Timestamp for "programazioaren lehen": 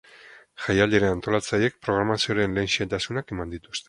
1.87-2.73